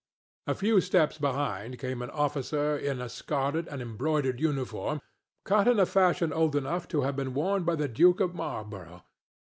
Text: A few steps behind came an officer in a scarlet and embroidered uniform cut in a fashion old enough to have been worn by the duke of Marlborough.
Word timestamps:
A 0.47 0.55
few 0.55 0.81
steps 0.81 1.19
behind 1.19 1.77
came 1.77 2.01
an 2.01 2.09
officer 2.09 2.75
in 2.75 2.99
a 2.99 3.07
scarlet 3.07 3.67
and 3.67 3.83
embroidered 3.83 4.39
uniform 4.39 4.99
cut 5.45 5.67
in 5.67 5.79
a 5.79 5.85
fashion 5.85 6.33
old 6.33 6.55
enough 6.55 6.87
to 6.87 7.01
have 7.01 7.15
been 7.15 7.35
worn 7.35 7.65
by 7.65 7.75
the 7.75 7.87
duke 7.87 8.19
of 8.19 8.33
Marlborough. 8.33 9.03